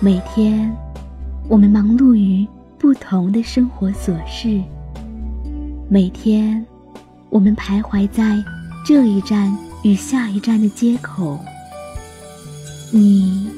[0.00, 0.70] 每天，
[1.48, 2.46] 我们忙碌于
[2.78, 4.60] 不同的生活琐事。
[5.88, 6.64] 每天，
[7.30, 8.42] 我们徘徊在
[8.84, 11.38] 这一站与下一站的街口。
[12.92, 13.48] 你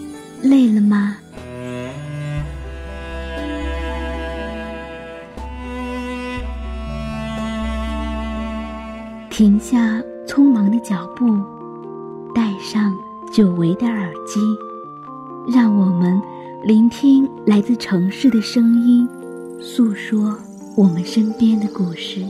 [0.43, 1.17] 累了吗？
[9.30, 11.39] 停下匆忙的脚步，
[12.34, 12.97] 戴上
[13.33, 14.41] 久违的耳机，
[15.48, 16.20] 让我们
[16.64, 19.09] 聆听来自城市的声音，
[19.60, 20.36] 诉说
[20.77, 22.24] 我们身边的故事。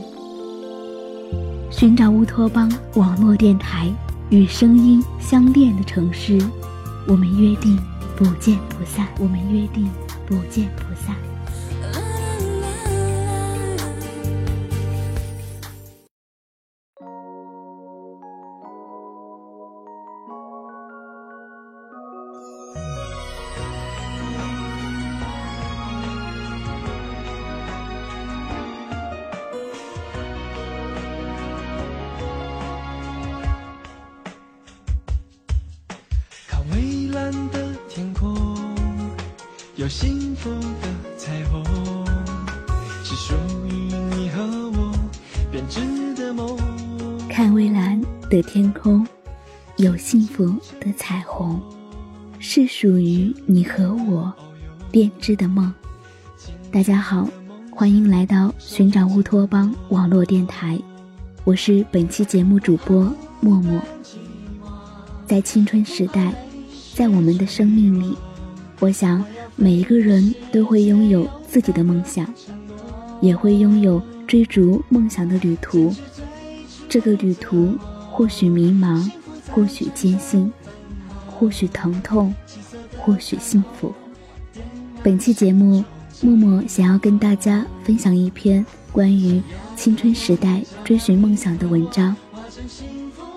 [1.71, 3.91] 寻找乌托邦网络电台，
[4.29, 6.37] 与声音相恋的城市，
[7.07, 7.75] 我们约定
[8.15, 9.07] 不见不散。
[9.19, 9.89] 我们约定
[10.27, 11.15] 不见不散。
[39.87, 41.63] 有幸福的彩虹，
[43.05, 43.33] 是属
[43.65, 43.71] 于
[44.17, 44.91] 你和我
[45.49, 45.79] 编织
[46.13, 46.57] 的梦。
[47.29, 47.97] 看蔚蓝
[48.29, 49.07] 的天空，
[49.77, 51.57] 有幸福的彩虹，
[52.37, 54.33] 是属于你和我
[54.91, 55.73] 编织的梦。
[56.69, 57.25] 大家好，
[57.71, 60.77] 欢迎来到寻找乌托邦网络电台，
[61.45, 63.81] 我是本期节目主播默默。
[65.25, 66.33] 在青春时代。
[66.93, 68.17] 在我们的生命里，
[68.79, 69.23] 我想
[69.59, 72.31] 每一个人都会拥有自己的梦想，
[73.19, 75.91] 也会拥有追逐梦想的旅途。
[76.87, 77.75] 这个旅途
[78.11, 79.09] 或许迷茫，
[79.49, 80.53] 或许艰辛，
[81.25, 82.33] 或许疼痛，
[82.99, 83.91] 或许幸福。
[85.01, 85.83] 本期节目，
[86.21, 89.41] 默默想要跟大家分享一篇关于
[89.75, 92.15] 青春时代追寻梦想的文章。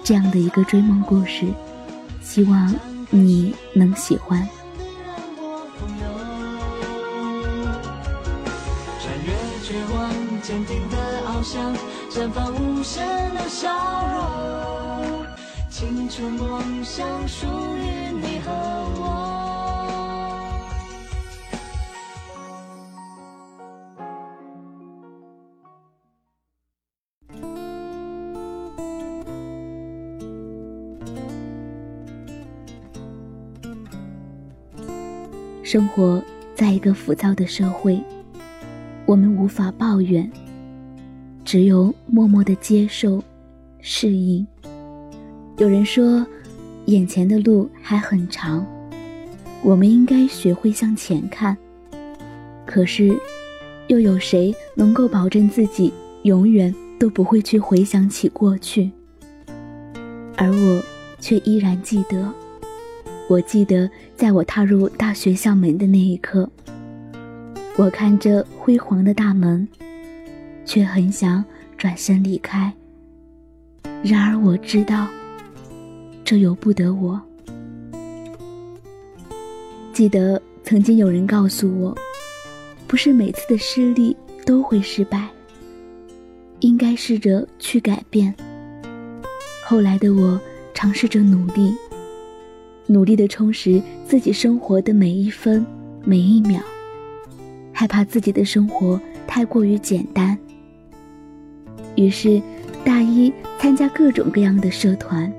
[0.04, 1.46] 这样的一个追梦故事，
[2.22, 2.72] 希望。
[3.12, 4.48] 你能喜欢？
[12.20, 13.02] 绽放无限
[13.34, 13.70] 的笑
[14.12, 15.24] 容。
[15.70, 18.52] 青春梦想属于你和
[19.00, 19.40] 我。
[35.64, 36.22] 生活
[36.54, 37.98] 在一个浮躁的社会，
[39.06, 40.30] 我们无法抱怨，
[41.52, 43.20] 只有默默的接受、
[43.80, 44.46] 适应。
[45.56, 46.24] 有人说，
[46.84, 48.64] 眼前的路还很长，
[49.60, 51.56] 我们应该学会向前看。
[52.64, 53.18] 可是，
[53.88, 58.88] 又有谁能够保证自己永远都不会去回想起过去？
[60.36, 60.80] 而我
[61.18, 62.32] 却依然记得。
[63.28, 66.48] 我记得，在我踏入大学校门的那一刻，
[67.76, 69.66] 我看着辉煌的大门，
[70.64, 71.44] 却很想
[71.76, 72.72] 转身离开。
[74.02, 75.06] 然而我知道，
[76.24, 77.20] 这由不得我。
[79.92, 81.96] 记得曾经有人告诉我，
[82.86, 84.16] 不是每次的失利
[84.46, 85.28] 都会失败，
[86.60, 88.34] 应该试着去改变。
[89.64, 90.40] 后来的我
[90.72, 91.74] 尝试着努力。
[92.86, 95.64] 努力的充实自己生活的每一分
[96.02, 96.60] 每一秒，
[97.72, 100.36] 害怕自己的生活太过于简单。
[102.00, 102.40] 于是，
[102.82, 105.30] 大一参加各种各样的社团，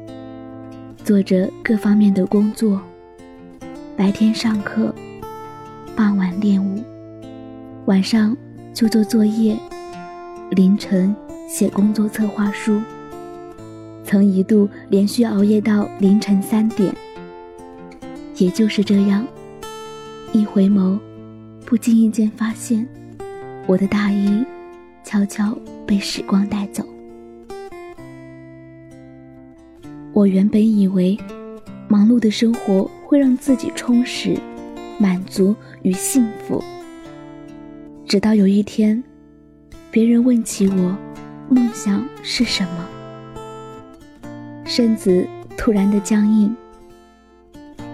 [1.03, 2.79] 做着各方面的工作。
[3.97, 4.93] 白天上课，
[5.95, 6.83] 傍晚练舞，
[7.85, 8.37] 晚上
[8.75, 9.57] 就做作业，
[10.51, 11.15] 凌晨
[11.49, 12.79] 写工作策划书。
[14.03, 16.93] 曾一度连续熬夜到凌晨三点。
[18.37, 19.25] 也就是这样，
[20.31, 20.99] 一回眸，
[21.65, 22.87] 不经意间发现，
[23.65, 24.45] 我的大一
[25.11, 25.53] 悄悄
[25.85, 26.85] 被时光带走。
[30.13, 31.19] 我原本以为，
[31.89, 34.39] 忙碌的生活会让自己充实、
[34.97, 36.63] 满足与幸福。
[38.07, 39.03] 直到有一天，
[39.91, 40.97] 别人问起我，
[41.49, 42.87] 梦想是什么，
[44.63, 45.27] 身子
[45.57, 46.55] 突然的僵硬。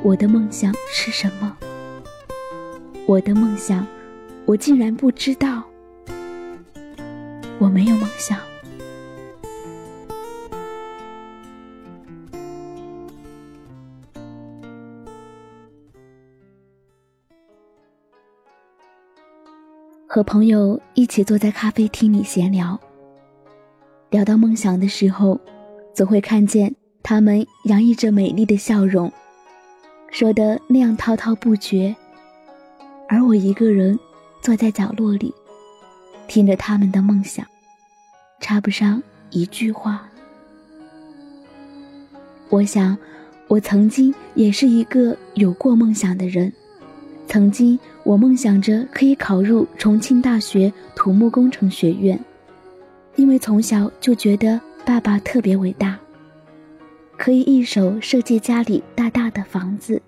[0.03, 1.57] 我的梦想是什么？
[3.07, 3.87] 我的梦想，
[4.45, 5.63] 我竟然不知道。
[7.59, 8.47] 我没有梦想。
[20.17, 22.79] 和朋友一起坐在咖啡厅里闲聊
[24.09, 25.39] 聊到梦想的时候
[25.93, 26.73] 总会看见
[27.03, 29.11] 他们洋溢着美丽的笑容
[30.09, 31.95] 说的那样滔滔不绝
[33.07, 33.99] 而我一个人
[34.41, 35.31] 坐在角落里
[36.27, 37.45] 听着他们的梦想，
[38.39, 40.07] 插不上一句话。
[42.49, 42.97] 我想，
[43.47, 46.51] 我曾经也是一个有过梦想的人。
[47.27, 52.17] 曾经，我梦想着可以考入重庆大学土木工程学院，
[53.15, 55.99] 因为从小就觉得爸爸特别伟大，
[57.17, 60.01] 可以一手设计家里大大的房子，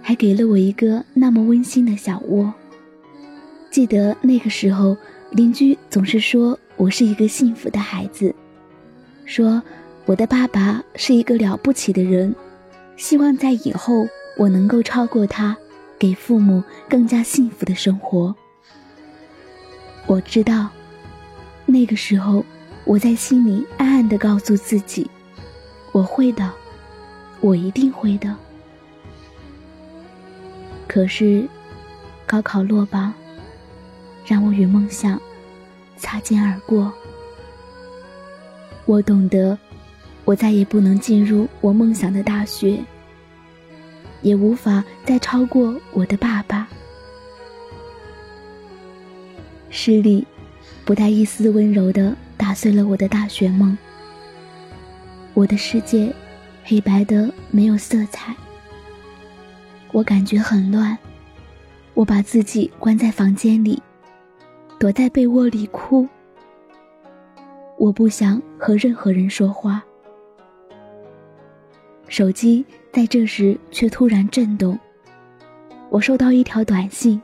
[0.00, 2.54] 还给了我一个那么温馨的小窝。
[3.74, 4.96] 记得那个时候，
[5.32, 8.32] 邻居总是说我是一个幸福的孩子，
[9.24, 9.60] 说。
[10.06, 12.32] 我的爸爸是一个了不起的人，
[12.94, 14.06] 希望在以后
[14.36, 15.56] 我能够超过他，
[15.98, 18.32] 给父母更加幸福的生活。
[20.06, 20.68] 我知道，
[21.64, 22.44] 那个时候
[22.84, 25.10] 我在心里暗暗的告诉自己，
[25.90, 26.48] 我会的，
[27.40, 28.36] 我一定会的。
[30.86, 31.48] 可是，
[32.26, 33.12] 高考落榜，
[34.24, 35.20] 让我与梦想
[35.96, 36.92] 擦肩而过。
[38.86, 39.58] 我懂得。
[40.26, 42.82] 我再也不能进入我梦想的大学，
[44.22, 46.66] 也无法再超过我的爸爸。
[49.68, 50.26] 失利，
[50.82, 53.76] 不带一丝温柔的打碎了我的大学梦。
[55.34, 56.10] 我的世界，
[56.64, 58.34] 黑白的没有色彩。
[59.92, 60.96] 我感觉很乱，
[61.92, 63.82] 我把自己关在房间里，
[64.78, 66.06] 躲在被窝里哭。
[67.78, 69.82] 我不想和任何人说话。
[72.08, 74.78] 手机在这时却突然震动。
[75.90, 77.20] 我收到一条短信。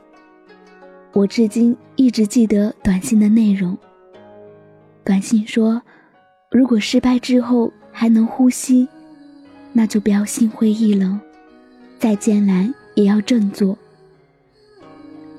[1.13, 3.77] 我至今一直记得短信的内容。
[5.03, 5.81] 短信说
[6.49, 8.87] ：“如果失败之后还能呼吸，
[9.73, 11.19] 那就不要心灰意冷，
[11.99, 13.77] 再艰难也要振作。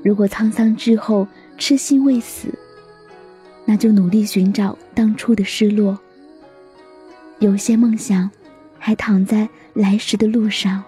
[0.02, 1.26] 如果沧桑之后
[1.58, 2.48] 痴心未死，
[3.64, 5.98] 那就努力寻找当初的失落。
[7.38, 8.30] 有些梦想。”
[8.84, 10.82] 还躺在来时的路上。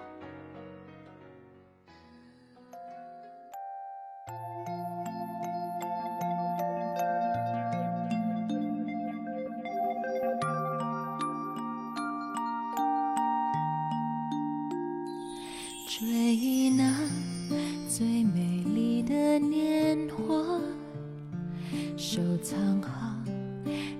[22.85, 23.15] 好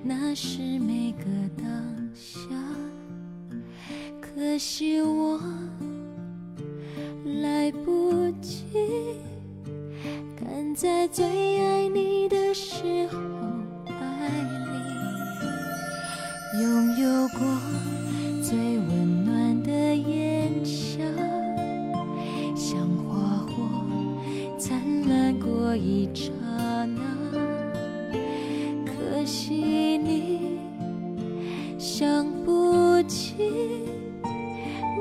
[0.03, 1.25] 那是每个
[1.57, 1.65] 当
[2.13, 2.49] 下。
[4.21, 5.39] 可惜我
[7.41, 8.65] 来不及，
[10.39, 11.25] 赶在最
[11.59, 13.17] 爱你的时候
[13.87, 14.29] 爱
[16.53, 17.39] 你，拥有过
[18.43, 19.14] 最温
[33.07, 33.35] 起。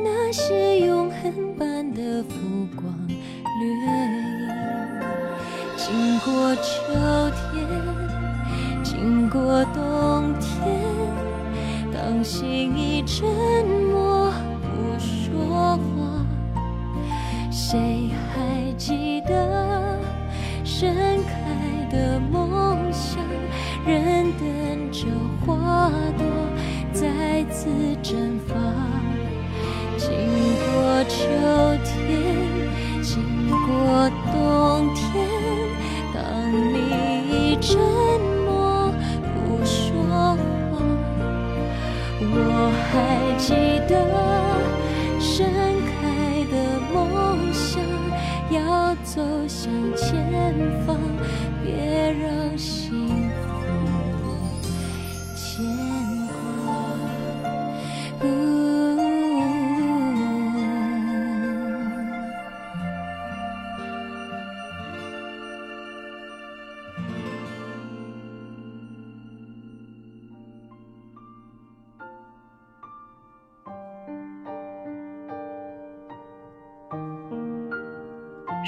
[0.02, 2.34] 那些永恒般的浮
[2.76, 3.14] 光掠
[3.68, 4.48] 影，
[5.76, 6.62] 经过秋
[7.30, 7.52] 天，
[8.82, 10.82] 经过冬天，
[11.92, 13.24] 当心已沉
[13.92, 16.26] 默不说话，
[17.50, 18.03] 谁
[27.64, 27.70] 次
[28.02, 28.12] 绽
[28.46, 28.54] 放。
[29.96, 30.10] 经
[30.60, 31.16] 过秋
[31.82, 32.04] 天，
[33.02, 35.02] 经过冬天，
[36.12, 36.20] 当
[36.52, 36.76] 你
[37.30, 37.72] 一站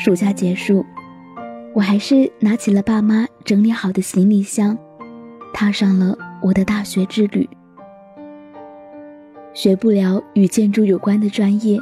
[0.06, 0.86] 暑假结束，
[1.74, 4.78] 我还是拿起了爸妈整理好的行李箱，
[5.52, 7.48] 踏上了我的大学之旅。
[9.52, 11.76] 学不了与建筑有关的专业，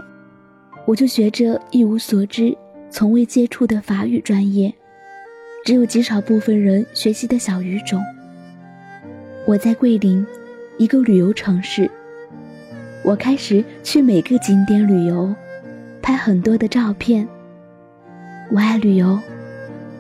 [0.87, 2.57] 我就学着一无所知、
[2.89, 4.73] 从未接触的法语专业，
[5.67, 8.01] 只有极少部分人学习的小语种。
[9.47, 10.27] 我在桂林，
[10.79, 11.91] 一个旅游城市。
[13.03, 15.35] 我开始去每个景点旅游，
[16.01, 17.29] 拍很多的照片。
[18.51, 19.19] 我爱旅游，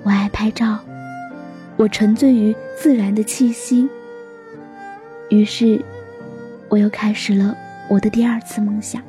[0.03, 0.79] 我爱拍照，
[1.77, 3.89] 我沉醉于自然的气息。
[5.31, 5.83] 于是，
[6.69, 7.57] 我又开始了
[7.89, 9.03] 我的第二次梦想。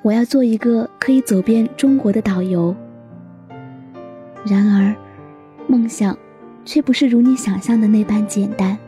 [0.00, 2.74] 我要做一个可以走遍中国的导游。
[4.46, 4.94] 然而，
[5.66, 6.16] 梦想
[6.64, 8.78] 却不是如你想象的那般简单。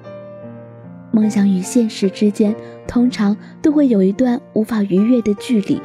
[1.11, 2.55] 梦想与现实之间，
[2.87, 5.81] 通常都会有一段无法逾越的距离。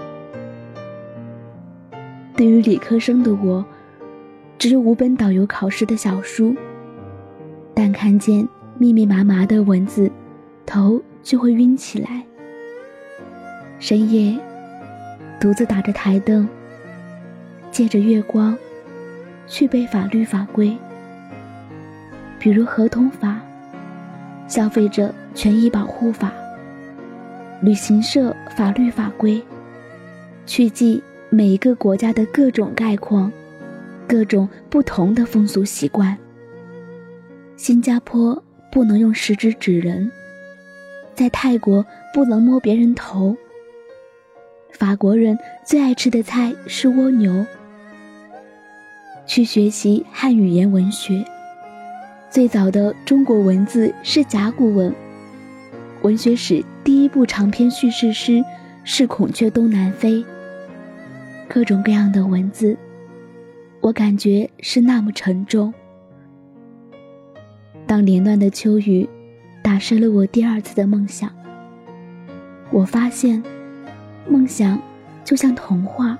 [2.39, 3.65] 对于理科生的我，
[4.57, 6.55] 只有五本导游考试的小书，
[7.73, 10.09] 但看见密密麻麻的文字，
[10.65, 12.23] 头就会晕起来。
[13.77, 14.39] 深夜，
[15.37, 16.47] 独自打着台灯，
[17.71, 18.57] 借着月光，
[19.45, 20.77] 去背法律法规，
[22.39, 23.37] 比如合同法。
[24.47, 26.31] 消费者权益保护法、
[27.59, 29.43] 旅行社法律法规，
[30.45, 33.31] 去记每一个国家的各种概况，
[34.07, 36.17] 各种不同的风俗习惯。
[37.55, 40.11] 新加坡不能用食指指人，
[41.13, 43.37] 在泰国不能摸别人头。
[44.71, 47.45] 法国人最爱吃的菜是蜗牛。
[49.27, 51.23] 去学习汉语言文学。
[52.31, 54.91] 最早的中国文字是甲骨文，
[56.01, 58.43] 文学史第一部长篇叙事诗
[58.83, 60.13] 是《孔雀东南飞》。
[61.51, 62.77] 各种各样的文字，
[63.81, 65.73] 我感觉是那么沉重。
[67.87, 69.09] 当连乱的秋雨
[69.63, 71.27] 打湿了我第二次的梦想，
[72.69, 73.41] 我发现，
[74.27, 74.79] 梦想
[75.23, 76.15] 就像童话，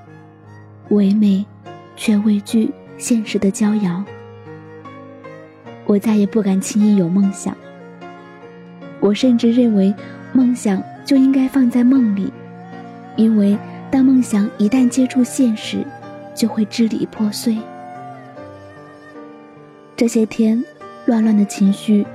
[0.88, 1.46] 唯美，
[1.94, 2.68] 却畏惧
[2.98, 4.04] 现实的骄阳。
[5.86, 7.56] 我再也不敢轻易有梦想。
[8.98, 9.94] 我甚至认为，
[10.32, 12.32] 梦想就应该放在梦里，
[13.14, 13.56] 因为
[13.90, 15.84] 当梦想一旦接触现实，
[16.34, 17.58] 就会支离破碎。
[19.96, 20.62] 这些天，
[21.06, 22.06] 乱乱的情绪，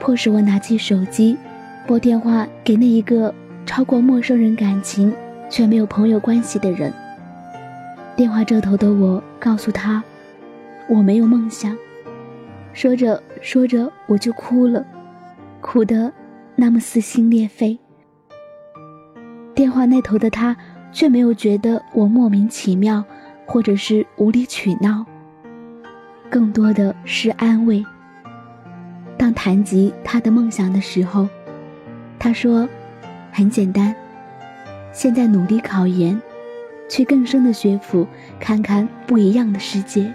[0.00, 1.36] 迫使我拿起手机，
[1.86, 3.34] 拨电话给那一个
[3.66, 5.12] 超过陌生人感情
[5.50, 6.92] 却没有朋友关系的人。
[8.16, 10.02] 电话这头的我告诉他，
[10.88, 11.76] 我没有梦想。
[12.72, 14.84] 说着说着，我就哭了，
[15.60, 16.12] 哭得
[16.54, 17.78] 那么撕心裂肺。
[19.54, 20.56] 电话那头的他
[20.94, 23.04] 却没有觉得我莫名其妙，
[23.44, 25.04] 或者是无理取闹，
[26.30, 27.84] 更多的是安慰。
[29.18, 31.28] 当谈及他的梦想的时候，
[32.18, 32.66] 他说
[33.30, 33.94] ：“很简单，
[34.92, 36.18] 现在努力考研，
[36.88, 38.06] 去更深的学府
[38.40, 40.10] 看看不一样的世界，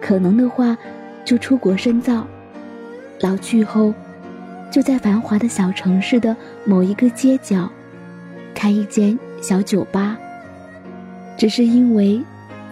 [0.00, 0.76] 可能的话。”
[1.26, 2.24] 就出国深造，
[3.18, 3.92] 老去后，
[4.70, 7.68] 就在繁华的小城市的某一个街角，
[8.54, 9.18] 开一间
[9.48, 10.18] 小酒吧。
[11.38, 12.20] 只是因为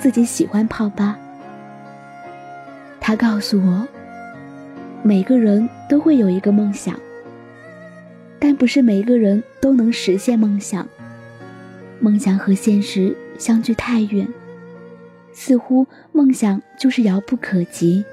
[0.00, 1.16] 自己喜欢泡吧。
[3.00, 3.87] 他告诉我，
[5.02, 6.99] 每个人都会有一个梦想，
[8.40, 10.85] 但不是每个人都能实现梦想。
[12.00, 14.26] 梦想和现实相距太远，
[15.33, 18.04] 似乎梦想就是遥不可及。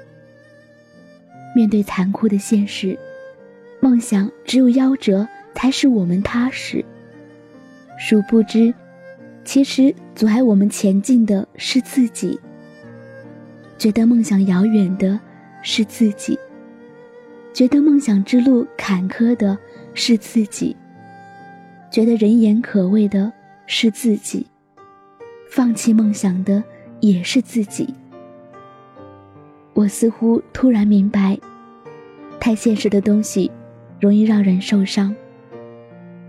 [1.56, 2.96] 面对残酷的现实，
[3.80, 6.84] 梦想只有夭折才使我们踏实。
[8.04, 8.74] 殊不知，
[9.44, 12.36] 其实阻碍我们前进的是自己。
[13.78, 15.18] 觉得梦想遥远的
[15.62, 16.36] 是自己，
[17.54, 19.56] 觉得梦想之路坎坷的
[19.94, 20.76] 是自己，
[21.92, 23.32] 觉得人言可畏的
[23.68, 24.44] 是自己，
[25.48, 26.60] 放弃梦想的
[26.98, 27.94] 也是自己。
[29.74, 31.38] 我似乎突然明白，
[32.40, 33.48] 太现实的东西
[34.00, 35.14] 容易让人受伤，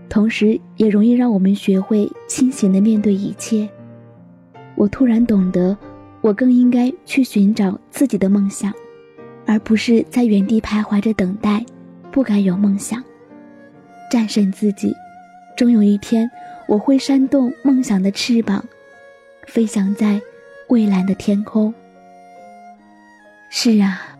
[0.08, 3.68] 同时也容易让我们学会清醒的面对一切。
[4.76, 5.76] 我突然懂得，
[6.20, 8.72] 我更应该去寻找自己的梦想，
[9.46, 11.64] 而不是在原地徘徊着等待。
[12.10, 13.02] 不该有梦想，
[14.10, 14.94] 战胜自己，
[15.56, 16.30] 终有一天
[16.68, 18.64] 我会扇动梦想的翅膀，
[19.48, 20.20] 飞翔在
[20.68, 21.74] 蔚蓝的天空。
[23.50, 24.16] 是啊，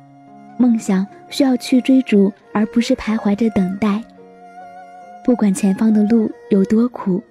[0.57, 4.03] 梦想需要去追逐，而不是徘徊着等待。
[5.25, 7.23] 不管前方的路有多苦，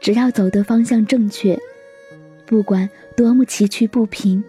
[0.00, 1.56] 只要走的方向正确，
[2.44, 4.42] 不管多么崎岖不平，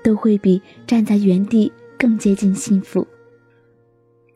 [0.00, 3.04] 都会比站在原地更接近幸福。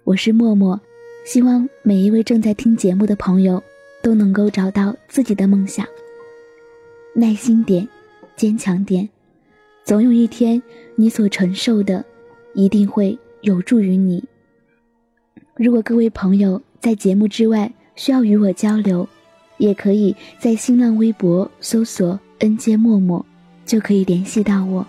[0.03, 0.81] 我是默默，
[1.25, 3.63] 希望每一位正在听节目的朋友
[4.03, 5.87] 都能够找到自己的梦想。
[7.15, 7.89] 耐心点，
[8.35, 9.09] 坚强点。
[9.85, 10.61] 总有一天，
[10.97, 12.05] 你所承受的
[12.55, 14.25] 一定会有助于你。
[15.55, 19.09] 如果各位朋友在节目之外需要与我交流，
[19.59, 23.25] 也可以在新浪微博搜索“恩接默默”，
[23.67, 24.87] 就可以联系到我。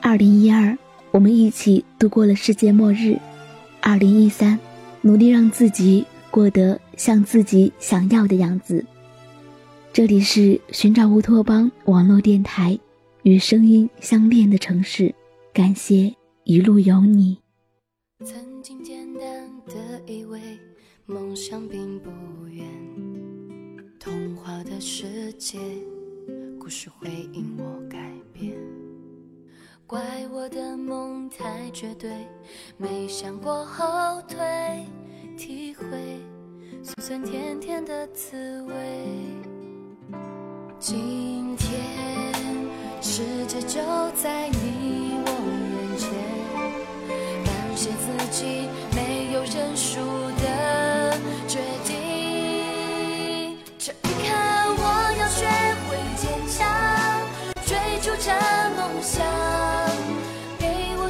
[0.00, 0.76] 二零一二，
[1.10, 3.16] 我们一起度过了世界末日；
[3.80, 4.58] 二零一三，
[5.02, 8.84] 努力让自己过得像自己想要的样子。
[9.92, 12.78] 这里是寻找乌托邦网络电台。
[13.22, 15.14] 与声音相恋的城市，
[15.52, 16.10] 感谢
[16.44, 17.36] 一路有你。
[18.24, 20.40] 曾经简单的以为
[21.06, 22.10] 梦想并不
[22.46, 22.66] 远，
[23.98, 25.58] 童话的世界，
[26.58, 27.98] 故事会因我改
[28.32, 28.56] 变。
[29.86, 30.00] 怪
[30.32, 32.10] 我的梦太绝对，
[32.76, 34.38] 没想过后退，
[35.36, 35.84] 体会
[36.82, 38.74] 酸酸甜甜的滋味。
[40.78, 42.30] 今天。
[43.02, 43.80] 世界就
[44.14, 45.28] 在你我
[45.72, 46.06] 眼前，
[47.44, 48.68] 感谢自己。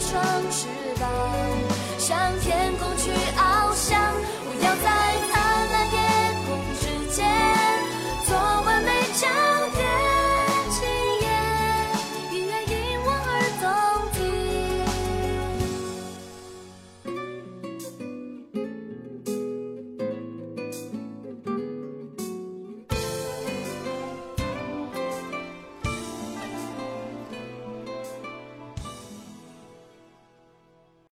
[0.00, 0.66] 双翅
[0.98, 1.08] 膀
[1.98, 3.10] 向天空去